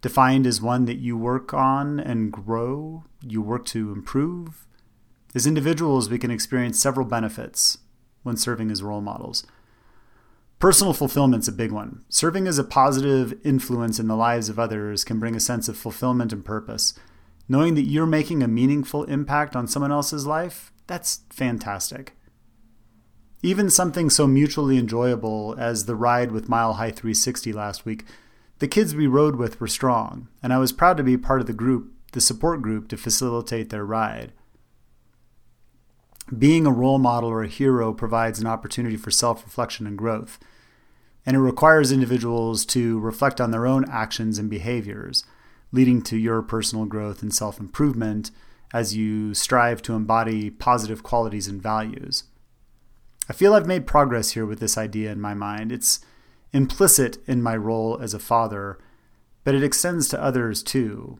defined 0.00 0.46
as 0.46 0.62
one 0.62 0.86
that 0.86 0.98
you 0.98 1.16
work 1.16 1.52
on 1.52 2.00
and 2.00 2.32
grow? 2.32 3.04
You 3.20 3.42
work 3.42 3.66
to 3.66 3.92
improve? 3.92 4.66
As 5.34 5.46
individuals, 5.46 6.08
we 6.08 6.18
can 6.18 6.30
experience 6.30 6.80
several 6.80 7.06
benefits 7.06 7.78
when 8.22 8.36
serving 8.36 8.70
as 8.70 8.82
role 8.82 9.00
models. 9.00 9.46
Personal 10.58 10.94
fulfillment's 10.94 11.48
a 11.48 11.52
big 11.52 11.72
one. 11.72 12.04
Serving 12.08 12.46
as 12.46 12.58
a 12.58 12.64
positive 12.64 13.34
influence 13.44 13.98
in 13.98 14.08
the 14.08 14.16
lives 14.16 14.48
of 14.48 14.58
others 14.58 15.04
can 15.04 15.18
bring 15.18 15.34
a 15.34 15.40
sense 15.40 15.68
of 15.68 15.76
fulfillment 15.76 16.32
and 16.32 16.44
purpose. 16.44 16.94
Knowing 17.48 17.74
that 17.74 17.82
you're 17.82 18.06
making 18.06 18.42
a 18.42 18.48
meaningful 18.48 19.04
impact 19.04 19.56
on 19.56 19.66
someone 19.66 19.92
else's 19.92 20.26
life, 20.26 20.72
that's 20.86 21.20
fantastic. 21.30 22.14
Even 23.42 23.68
something 23.68 24.08
so 24.08 24.28
mutually 24.28 24.78
enjoyable 24.78 25.56
as 25.58 25.86
the 25.86 25.96
ride 25.96 26.30
with 26.30 26.48
Mile 26.48 26.74
High 26.74 26.92
360 26.92 27.52
last 27.52 27.84
week, 27.84 28.04
the 28.60 28.68
kids 28.68 28.94
we 28.94 29.08
rode 29.08 29.34
with 29.34 29.60
were 29.60 29.66
strong, 29.66 30.28
and 30.40 30.52
I 30.52 30.58
was 30.58 30.72
proud 30.72 30.96
to 30.98 31.02
be 31.02 31.16
part 31.16 31.40
of 31.40 31.48
the 31.48 31.52
group, 31.52 31.92
the 32.12 32.20
support 32.20 32.62
group, 32.62 32.86
to 32.88 32.96
facilitate 32.96 33.70
their 33.70 33.84
ride. 33.84 34.32
Being 36.38 36.66
a 36.66 36.72
role 36.72 36.98
model 36.98 37.30
or 37.30 37.42
a 37.42 37.48
hero 37.48 37.92
provides 37.92 38.38
an 38.38 38.46
opportunity 38.46 38.96
for 38.96 39.10
self 39.10 39.42
reflection 39.42 39.88
and 39.88 39.98
growth, 39.98 40.38
and 41.26 41.36
it 41.36 41.40
requires 41.40 41.90
individuals 41.90 42.64
to 42.66 43.00
reflect 43.00 43.40
on 43.40 43.50
their 43.50 43.66
own 43.66 43.84
actions 43.90 44.38
and 44.38 44.48
behaviors, 44.48 45.24
leading 45.72 46.00
to 46.02 46.16
your 46.16 46.42
personal 46.42 46.84
growth 46.84 47.22
and 47.22 47.34
self 47.34 47.58
improvement 47.58 48.30
as 48.72 48.96
you 48.96 49.34
strive 49.34 49.82
to 49.82 49.94
embody 49.94 50.48
positive 50.48 51.02
qualities 51.02 51.48
and 51.48 51.60
values. 51.60 52.22
I 53.28 53.32
feel 53.32 53.54
I've 53.54 53.66
made 53.66 53.86
progress 53.86 54.30
here 54.30 54.46
with 54.46 54.58
this 54.60 54.76
idea 54.76 55.12
in 55.12 55.20
my 55.20 55.34
mind. 55.34 55.72
It's 55.72 56.00
implicit 56.52 57.18
in 57.26 57.42
my 57.42 57.56
role 57.56 57.98
as 58.00 58.14
a 58.14 58.18
father, 58.18 58.78
but 59.44 59.54
it 59.54 59.62
extends 59.62 60.08
to 60.08 60.22
others 60.22 60.62
too. 60.62 61.18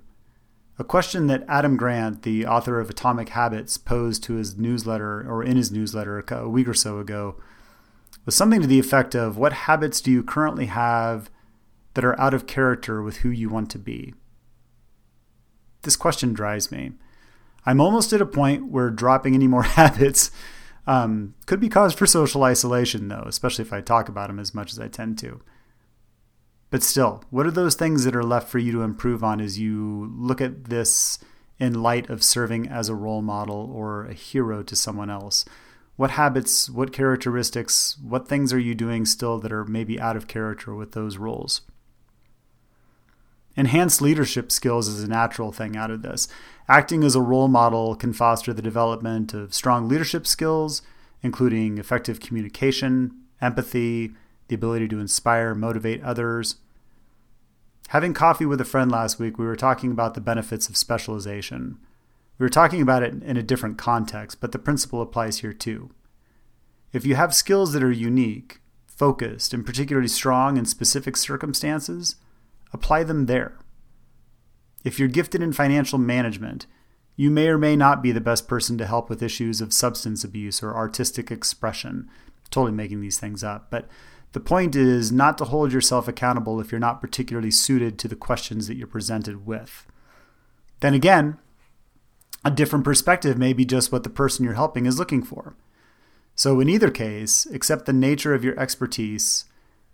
A 0.78 0.84
question 0.84 1.26
that 1.28 1.44
Adam 1.48 1.76
Grant, 1.76 2.22
the 2.22 2.46
author 2.46 2.80
of 2.80 2.90
Atomic 2.90 3.30
Habits, 3.30 3.78
posed 3.78 4.24
to 4.24 4.34
his 4.34 4.56
newsletter 4.56 5.20
or 5.28 5.42
in 5.42 5.56
his 5.56 5.70
newsletter 5.70 6.24
a 6.28 6.48
week 6.48 6.66
or 6.66 6.74
so 6.74 6.98
ago 6.98 7.36
was 8.24 8.34
something 8.34 8.60
to 8.60 8.66
the 8.66 8.78
effect 8.78 9.14
of 9.14 9.36
What 9.36 9.52
habits 9.52 10.00
do 10.00 10.10
you 10.10 10.22
currently 10.22 10.66
have 10.66 11.30
that 11.94 12.04
are 12.04 12.18
out 12.18 12.34
of 12.34 12.46
character 12.46 13.02
with 13.02 13.18
who 13.18 13.28
you 13.30 13.48
want 13.48 13.70
to 13.70 13.78
be? 13.78 14.14
This 15.82 15.96
question 15.96 16.32
drives 16.32 16.70
me. 16.70 16.92
I'm 17.66 17.80
almost 17.80 18.12
at 18.12 18.20
a 18.20 18.26
point 18.26 18.70
where 18.70 18.90
dropping 18.90 19.34
any 19.34 19.46
more 19.46 19.62
habits 19.62 20.30
um, 20.86 21.34
could 21.46 21.60
be 21.60 21.68
cause 21.68 21.94
for 21.94 22.06
social 22.06 22.44
isolation, 22.44 23.08
though, 23.08 23.24
especially 23.26 23.64
if 23.64 23.72
I 23.72 23.80
talk 23.80 24.08
about 24.08 24.28
them 24.28 24.38
as 24.38 24.54
much 24.54 24.72
as 24.72 24.78
I 24.78 24.88
tend 24.88 25.18
to. 25.18 25.40
But 26.70 26.82
still, 26.82 27.22
what 27.30 27.46
are 27.46 27.50
those 27.52 27.74
things 27.74 28.04
that 28.04 28.16
are 28.16 28.24
left 28.24 28.48
for 28.48 28.58
you 28.58 28.72
to 28.72 28.82
improve 28.82 29.22
on 29.22 29.40
as 29.40 29.58
you 29.58 30.10
look 30.16 30.40
at 30.40 30.64
this 30.64 31.18
in 31.58 31.82
light 31.82 32.08
of 32.08 32.24
serving 32.24 32.66
as 32.66 32.88
a 32.88 32.94
role 32.94 33.22
model 33.22 33.70
or 33.72 34.06
a 34.06 34.14
hero 34.14 34.62
to 34.62 34.74
someone 34.74 35.10
else? 35.10 35.44
What 35.96 36.12
habits, 36.12 36.70
what 36.70 36.92
characteristics, 36.92 37.98
what 38.02 38.26
things 38.26 38.52
are 38.52 38.58
you 38.58 38.74
doing 38.74 39.04
still 39.04 39.38
that 39.40 39.52
are 39.52 39.66
maybe 39.66 40.00
out 40.00 40.16
of 40.16 40.26
character 40.26 40.74
with 40.74 40.92
those 40.92 41.18
roles? 41.18 41.60
Enhanced 43.54 44.00
leadership 44.00 44.50
skills 44.50 44.88
is 44.88 45.02
a 45.02 45.08
natural 45.08 45.52
thing 45.52 45.76
out 45.76 45.90
of 45.90 46.02
this. 46.02 46.26
Acting 46.68 47.04
as 47.04 47.14
a 47.14 47.20
role 47.20 47.48
model 47.48 47.94
can 47.94 48.12
foster 48.12 48.52
the 48.52 48.62
development 48.62 49.34
of 49.34 49.52
strong 49.52 49.88
leadership 49.88 50.26
skills, 50.26 50.80
including 51.22 51.76
effective 51.76 52.20
communication, 52.20 53.12
empathy, 53.40 54.12
the 54.48 54.54
ability 54.54 54.88
to 54.88 55.00
inspire, 55.00 55.54
motivate 55.54 56.02
others. 56.02 56.56
Having 57.88 58.14
coffee 58.14 58.46
with 58.46 58.60
a 58.60 58.64
friend 58.64 58.90
last 58.90 59.18
week, 59.18 59.38
we 59.38 59.44
were 59.44 59.56
talking 59.56 59.90
about 59.90 60.14
the 60.14 60.20
benefits 60.20 60.68
of 60.68 60.76
specialization. 60.76 61.78
We 62.38 62.44
were 62.44 62.50
talking 62.50 62.80
about 62.80 63.02
it 63.02 63.22
in 63.22 63.36
a 63.36 63.42
different 63.42 63.76
context, 63.76 64.40
but 64.40 64.52
the 64.52 64.58
principle 64.58 65.02
applies 65.02 65.38
here 65.38 65.52
too. 65.52 65.90
If 66.92 67.04
you 67.04 67.16
have 67.16 67.34
skills 67.34 67.72
that 67.72 67.82
are 67.82 67.92
unique, 67.92 68.60
focused, 68.86 69.52
and 69.52 69.66
particularly 69.66 70.08
strong 70.08 70.56
in 70.56 70.64
specific 70.64 71.16
circumstances, 71.16 72.16
apply 72.72 73.04
them 73.04 73.26
there. 73.26 73.58
If 74.84 74.98
you're 74.98 75.08
gifted 75.08 75.42
in 75.42 75.52
financial 75.52 75.98
management, 75.98 76.66
you 77.16 77.30
may 77.30 77.48
or 77.48 77.58
may 77.58 77.76
not 77.76 78.02
be 78.02 78.12
the 78.12 78.20
best 78.20 78.48
person 78.48 78.78
to 78.78 78.86
help 78.86 79.08
with 79.08 79.22
issues 79.22 79.60
of 79.60 79.72
substance 79.72 80.24
abuse 80.24 80.62
or 80.62 80.74
artistic 80.74 81.30
expression. 81.30 82.08
Totally 82.50 82.72
making 82.72 83.00
these 83.00 83.18
things 83.18 83.44
up, 83.44 83.70
but 83.70 83.88
the 84.32 84.40
point 84.40 84.74
is 84.74 85.12
not 85.12 85.36
to 85.38 85.44
hold 85.44 85.72
yourself 85.72 86.08
accountable 86.08 86.60
if 86.60 86.72
you're 86.72 86.78
not 86.78 87.00
particularly 87.00 87.50
suited 87.50 87.98
to 87.98 88.08
the 88.08 88.16
questions 88.16 88.66
that 88.66 88.76
you're 88.76 88.86
presented 88.86 89.46
with. 89.46 89.86
Then 90.80 90.94
again, 90.94 91.38
a 92.44 92.50
different 92.50 92.84
perspective 92.84 93.38
may 93.38 93.52
be 93.52 93.64
just 93.64 93.92
what 93.92 94.04
the 94.04 94.10
person 94.10 94.44
you're 94.44 94.54
helping 94.54 94.86
is 94.86 94.98
looking 94.98 95.22
for. 95.22 95.54
So, 96.34 96.60
in 96.60 96.68
either 96.68 96.90
case, 96.90 97.46
accept 97.46 97.84
the 97.84 97.92
nature 97.92 98.34
of 98.34 98.42
your 98.42 98.58
expertise 98.58 99.44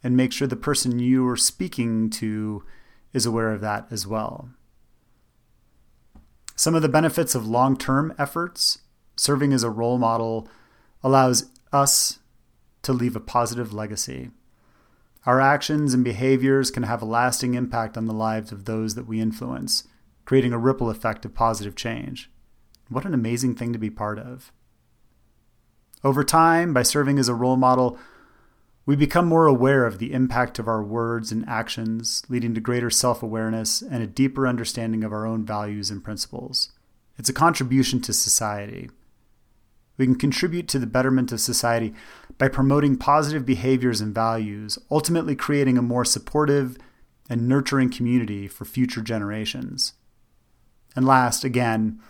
and 0.08 0.16
make 0.16 0.32
sure 0.32 0.48
the 0.48 0.56
person 0.56 0.98
you 0.98 1.28
are 1.28 1.36
speaking 1.36 2.08
to 2.08 2.64
is 3.12 3.26
aware 3.26 3.52
of 3.52 3.60
that 3.60 3.86
as 3.90 4.06
well. 4.06 4.48
Some 6.56 6.74
of 6.74 6.80
the 6.80 6.88
benefits 6.88 7.34
of 7.34 7.46
long 7.46 7.76
term 7.76 8.14
efforts 8.18 8.78
serving 9.16 9.52
as 9.52 9.62
a 9.62 9.68
role 9.68 9.98
model 9.98 10.48
allows 11.02 11.50
us 11.74 12.20
to 12.80 12.94
leave 12.94 13.16
a 13.16 13.20
positive 13.20 13.74
legacy. 13.74 14.30
Our 15.26 15.42
actions 15.42 15.92
and 15.92 16.02
behaviors 16.02 16.70
can 16.70 16.84
have 16.84 17.02
a 17.02 17.04
lasting 17.04 17.52
impact 17.52 17.98
on 17.98 18.06
the 18.06 18.14
lives 18.14 18.50
of 18.50 18.64
those 18.64 18.94
that 18.94 19.06
we 19.06 19.20
influence, 19.20 19.86
creating 20.24 20.54
a 20.54 20.58
ripple 20.58 20.88
effect 20.88 21.26
of 21.26 21.34
positive 21.34 21.76
change. 21.76 22.30
What 22.88 23.04
an 23.04 23.12
amazing 23.12 23.56
thing 23.56 23.74
to 23.74 23.78
be 23.78 23.90
part 23.90 24.18
of. 24.18 24.52
Over 26.02 26.24
time, 26.24 26.72
by 26.72 26.82
serving 26.82 27.18
as 27.18 27.28
a 27.28 27.34
role 27.34 27.56
model, 27.56 27.98
we 28.88 28.97
become 28.97 29.26
more 29.26 29.47
aware 29.47 29.85
of 29.85 29.99
the 29.99 30.14
impact 30.14 30.59
of 30.59 30.66
our 30.66 30.83
words 30.83 31.30
and 31.30 31.47
actions, 31.47 32.23
leading 32.30 32.54
to 32.54 32.61
greater 32.62 32.88
self 32.88 33.23
awareness 33.23 33.83
and 33.83 34.02
a 34.02 34.07
deeper 34.07 34.49
understanding 34.49 35.04
of 35.04 35.12
our 35.12 35.26
own 35.26 35.45
values 35.45 35.90
and 35.90 36.02
principles. 36.02 36.73
It's 37.18 37.28
a 37.28 37.35
contribution 37.35 38.00
to 38.00 38.14
society. 38.14 38.88
We 39.99 40.07
can 40.07 40.14
contribute 40.14 40.68
to 40.68 40.78
the 40.78 40.87
betterment 40.87 41.33
of 41.33 41.40
society 41.42 41.92
by 42.38 42.49
promoting 42.49 42.97
positive 42.97 43.45
behaviors 43.45 44.00
and 44.00 44.14
values, 44.14 44.78
ultimately 44.90 45.37
creating 45.37 45.76
a 45.76 45.83
more 45.83 46.07
supportive 46.07 46.78
and 47.28 47.47
nurturing 47.47 47.90
community 47.90 48.49
for 48.49 48.64
future 48.64 49.02
generations. 49.02 49.92
And 50.97 51.07
last, 51.07 51.45
again, 51.45 52.00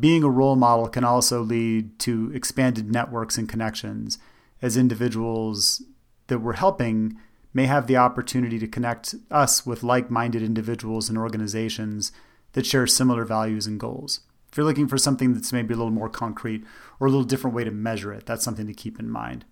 being 0.00 0.24
a 0.24 0.30
role 0.30 0.56
model 0.56 0.88
can 0.88 1.04
also 1.04 1.42
lead 1.42 1.98
to 1.98 2.32
expanded 2.34 2.90
networks 2.90 3.36
and 3.36 3.46
connections, 3.46 4.18
as 4.62 4.78
individuals 4.78 5.82
that 6.28 6.38
we're 6.38 6.54
helping 6.54 7.18
may 7.52 7.66
have 7.66 7.86
the 7.86 7.96
opportunity 7.96 8.58
to 8.58 8.68
connect 8.68 9.14
us 9.30 9.66
with 9.66 9.82
like 9.82 10.10
minded 10.10 10.42
individuals 10.42 11.08
and 11.08 11.18
organizations 11.18 12.12
that 12.52 12.66
share 12.66 12.86
similar 12.86 13.24
values 13.24 13.66
and 13.66 13.80
goals. 13.80 14.20
If 14.50 14.56
you're 14.56 14.66
looking 14.66 14.88
for 14.88 14.96
something 14.96 15.34
that's 15.34 15.52
maybe 15.52 15.74
a 15.74 15.76
little 15.76 15.92
more 15.92 16.08
concrete 16.08 16.64
or 17.00 17.06
a 17.06 17.10
little 17.10 17.24
different 17.24 17.54
way 17.54 17.64
to 17.64 17.70
measure 17.70 18.12
it, 18.12 18.26
that's 18.26 18.44
something 18.44 18.66
to 18.66 18.72
keep 18.72 18.98
in 18.98 19.10
mind. 19.10 19.44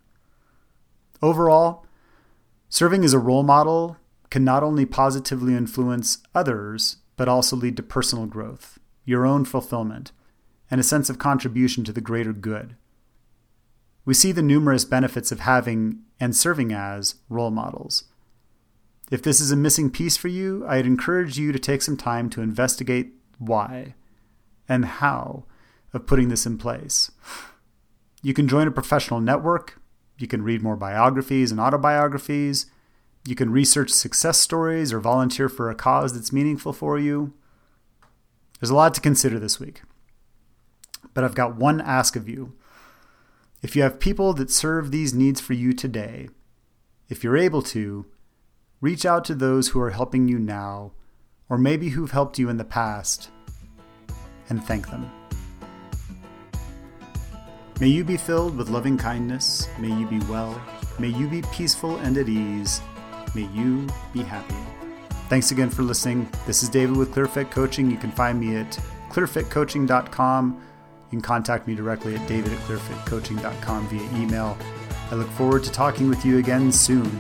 Overall, 1.21 1.85
serving 2.69 3.05
as 3.05 3.13
a 3.13 3.19
role 3.19 3.43
model 3.43 3.99
can 4.31 4.45
not 4.45 4.63
only 4.63 4.87
positively 4.87 5.55
influence 5.55 6.19
others, 6.35 6.99
but 7.17 7.29
also 7.29 7.57
lead 7.57 7.77
to 7.77 7.83
personal 7.83 8.27
growth, 8.27 8.79
your 9.05 9.27
own 9.27 9.45
fulfillment, 9.45 10.13
and 10.71 10.81
a 10.81 10.85
sense 10.85 11.09
of 11.09 11.19
contribution 11.19 11.85
to 11.85 11.93
the 11.93 12.01
greater 12.01 12.33
good. 12.33 12.77
We 14.05 14.15
see 14.15 14.33
the 14.33 14.43
numerous 14.43 14.85
benefits 14.85 15.33
of 15.33 15.41
having 15.41 16.01
and 16.19 16.35
serving 16.35 16.73
as 16.73 17.17
role 17.29 17.51
models. 17.51 18.05
If 19.11 19.23
this 19.23 19.41
is 19.41 19.53
a 19.53 19.57
missing 19.57 19.91
piece 19.91 20.17
for 20.17 20.29
you, 20.29 20.65
I'd 20.67 20.87
encourage 20.87 21.39
you 21.39 21.53
to 21.53 21.59
take 21.59 21.83
some 21.83 21.97
time 21.97 22.29
to 22.31 22.43
investigate 22.43 23.13
why 23.39 23.95
and 24.69 24.85
how 24.85 25.45
of 25.93 26.07
putting 26.07 26.29
this 26.29 26.47
in 26.47 26.59
place. 26.59 27.11
You 28.23 28.35
can 28.35 28.49
join 28.49 28.67
a 28.67 28.73
professional 28.73 29.21
network. 29.21 29.81
You 30.19 30.27
can 30.27 30.43
read 30.43 30.63
more 30.63 30.77
biographies 30.77 31.53
and 31.53 31.61
autobiographies. 31.61 32.67
You 33.25 33.35
can 33.35 33.51
research 33.51 33.91
success 33.91 34.41
stories 34.41 34.93
or 34.93 35.01
volunteer 35.01 35.49
for 35.49 35.71
a 35.71 35.75
cause 35.75 36.15
that's 36.15 36.33
meaningful 36.33 36.73
for 36.73 36.99
you. 36.99 37.35
There's 38.59 38.71
a 38.71 38.75
lot 38.75 38.95
to 38.95 39.01
consider 39.01 39.39
this 39.39 39.61
week. 39.61 39.83
But 41.15 41.25
I've 41.25 41.35
got 41.35 41.57
one 41.57 41.81
ask 41.81 42.17
of 42.17 42.29
you. 42.29 42.55
If 43.67 43.75
you 43.75 43.83
have 43.83 43.99
people 43.99 44.33
that 44.35 44.53
serve 44.53 44.93
these 44.93 45.13
needs 45.13 45.41
for 45.41 45.53
you 45.53 45.73
today, 45.73 46.29
if 47.09 47.25
you're 47.25 47.37
able 47.37 47.63
to, 47.63 48.07
reach 48.81 49.05
out 49.05 49.25
to 49.25 49.35
those 49.35 49.71
who 49.71 49.81
are 49.81 49.91
helping 49.91 50.29
you 50.29 50.39
now, 50.39 50.93
or 51.49 51.59
maybe 51.59 51.89
who've 51.89 52.13
helped 52.13 52.39
you 52.39 52.49
in 52.49 52.59
the 52.59 52.65
past 52.65 53.29
and 54.49 54.63
thank 54.63 54.89
them. 54.89 55.11
May 57.81 57.89
you 57.89 58.05
be 58.05 58.17
filled 58.17 58.57
with 58.57 58.69
loving 58.69 58.97
kindness. 58.97 59.67
May 59.81 59.89
you 59.89 60.07
be 60.07 60.21
well. 60.27 60.63
May 61.01 61.09
you 61.09 61.27
be 61.27 61.43
peaceful 61.51 61.97
and 61.97 62.17
at 62.19 62.29
ease. 62.29 62.81
May 63.35 63.49
you 63.49 63.89
be 64.13 64.23
happy. 64.23 64.55
Thanks 65.29 65.51
again 65.51 65.71
for 65.71 65.83
listening. 65.83 66.31
This 66.47 66.63
is 66.63 66.69
David 66.69 66.97
with 66.97 67.13
ClearFit 67.13 67.51
Coaching. 67.51 67.91
You 67.91 67.97
can 67.97 68.13
find 68.13 68.39
me 68.39 68.55
at 68.55 68.79
clearfitcoaching.com. 69.11 70.63
You 71.07 71.11
can 71.11 71.21
contact 71.21 71.69
me 71.69 71.75
directly 71.75 72.17
at 72.17 72.27
david 72.27 72.53
at 72.53 72.59
clearfitcoaching.com 72.61 73.89
via 73.89 74.21
email. 74.21 74.59
I 75.11 75.15
look 75.15 75.31
forward 75.31 75.63
to 75.65 75.71
talking 75.71 76.09
with 76.09 76.25
you 76.25 76.39
again 76.39 76.73
soon. 76.73 77.11